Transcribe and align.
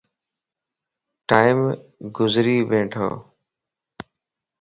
ٽيم 1.29 1.57
گزري 2.17 2.57
ٻيھڻو 2.69 3.09